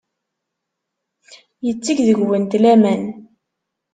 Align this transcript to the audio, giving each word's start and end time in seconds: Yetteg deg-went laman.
Yetteg 1.65 1.97
deg-went 2.07 2.53
laman. 2.63 3.03